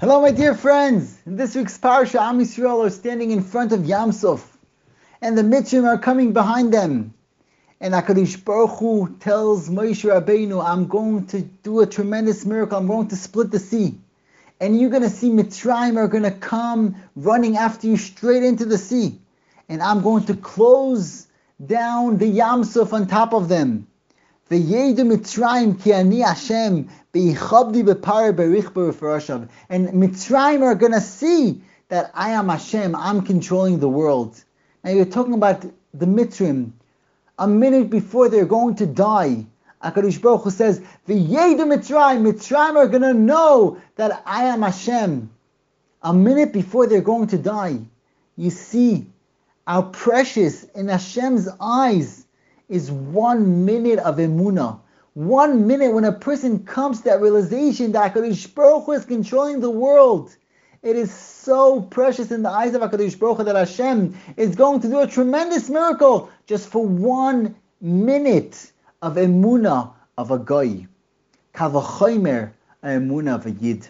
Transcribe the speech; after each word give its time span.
Hello, 0.00 0.22
my 0.22 0.30
dear 0.30 0.54
friends. 0.54 1.18
In 1.26 1.34
this 1.34 1.56
week's 1.56 1.76
parsha, 1.76 2.20
Am 2.20 2.38
Yisrael 2.38 2.86
are 2.86 2.90
standing 2.90 3.32
in 3.32 3.42
front 3.42 3.72
of 3.72 3.80
Yamsuf, 3.80 4.40
and 5.20 5.36
the 5.36 5.42
Mitzrim 5.42 5.88
are 5.88 5.98
coming 5.98 6.32
behind 6.32 6.72
them. 6.72 7.14
And 7.80 7.92
Hakadosh 7.92 8.44
Baruch 8.44 8.78
Hu 8.78 9.16
tells 9.18 9.68
Moshe 9.68 10.08
Rabbeinu, 10.08 10.64
"I'm 10.64 10.86
going 10.86 11.26
to 11.26 11.40
do 11.40 11.80
a 11.80 11.86
tremendous 11.86 12.46
miracle. 12.46 12.78
I'm 12.78 12.86
going 12.86 13.08
to 13.08 13.16
split 13.16 13.50
the 13.50 13.58
sea, 13.58 13.98
and 14.60 14.80
you're 14.80 14.90
going 14.90 15.02
to 15.02 15.10
see 15.10 15.30
Mitzrayim 15.30 15.96
are 15.96 16.06
going 16.06 16.22
to 16.22 16.30
come 16.30 16.94
running 17.16 17.56
after 17.56 17.88
you 17.88 17.96
straight 17.96 18.44
into 18.44 18.66
the 18.66 18.78
sea, 18.78 19.20
and 19.68 19.82
I'm 19.82 20.02
going 20.02 20.26
to 20.26 20.34
close 20.34 21.26
down 21.66 22.18
the 22.18 22.38
Yamsuf 22.38 22.92
on 22.92 23.08
top 23.08 23.34
of 23.34 23.48
them." 23.48 23.88
V'yedu 24.50 25.00
Mitzrayim 25.00 25.82
ki 25.82 25.92
ani 25.92 26.20
Hashem 26.20 26.88
beichabdi 27.14 27.84
bepar 27.84 28.34
berich 28.34 28.70
berifrashav. 28.72 29.48
And 29.68 29.88
Mitzrayim 29.90 30.62
are 30.62 30.74
going 30.74 30.92
to 30.92 31.00
see 31.00 31.60
that 31.88 32.10
I 32.14 32.30
am 32.30 32.48
Hashem, 32.48 32.94
I'm 32.94 33.22
controlling 33.22 33.78
the 33.78 33.88
world. 33.88 34.42
Now 34.82 34.90
you're 34.90 35.04
talking 35.04 35.34
about 35.34 35.62
the 35.92 36.06
Mitzrayim. 36.06 36.72
A 37.38 37.46
minute 37.46 37.90
before 37.90 38.28
they're 38.28 38.46
going 38.46 38.76
to 38.76 38.86
die, 38.86 39.44
HaKadosh 39.84 40.20
Baruch 40.20 40.44
Hu 40.44 40.50
says, 40.50 40.80
V'yedu 41.06 41.66
Mitzrayim, 41.66 42.22
Mitzrayim 42.22 42.76
are 42.76 42.88
going 42.88 43.02
to 43.02 43.14
know 43.14 43.78
that 43.96 44.22
I 44.24 44.44
am 44.44 44.62
Hashem. 44.62 45.30
A 46.02 46.14
minute 46.14 46.52
before 46.52 46.86
they're 46.86 47.00
going 47.00 47.26
to 47.28 47.38
die, 47.38 47.80
you 48.36 48.50
see 48.50 49.06
how 49.66 49.82
precious 49.82 50.62
in 50.62 50.88
Hashem's 50.88 51.48
eyes 51.60 52.24
is 52.68 52.90
one 52.90 53.64
minute 53.64 53.98
of 54.00 54.16
emuna. 54.16 54.80
One 55.14 55.66
minute 55.66 55.92
when 55.92 56.04
a 56.04 56.12
person 56.12 56.64
comes 56.64 56.98
to 56.98 57.04
that 57.04 57.20
realization 57.20 57.92
that 57.92 58.14
HaKadosh 58.14 58.54
Baruch 58.54 58.84
Hu 58.84 58.92
is 58.92 59.04
controlling 59.04 59.60
the 59.60 59.70
world. 59.70 60.36
It 60.82 60.94
is 60.94 61.12
so 61.12 61.80
precious 61.80 62.30
in 62.30 62.42
the 62.42 62.50
eyes 62.50 62.74
of 62.74 62.82
HaKadosh 62.82 63.18
Baruch 63.18 63.38
Hu 63.38 63.44
that 63.44 63.56
Hashem 63.56 64.16
is 64.36 64.54
going 64.54 64.80
to 64.80 64.88
do 64.88 65.00
a 65.00 65.06
tremendous 65.06 65.68
miracle 65.68 66.30
just 66.46 66.68
for 66.68 66.86
one 66.86 67.56
minute 67.80 68.72
of 69.02 69.16
emuna 69.16 69.92
of 70.16 70.30
a 70.30 70.38
guy. 70.38 70.86
Kavachomer, 71.54 72.52
a 72.82 72.88
emuna 72.88 73.34
of 73.34 73.46
a 73.46 73.50
yid. 73.50 73.88